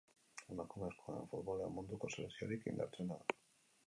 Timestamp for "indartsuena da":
2.73-3.37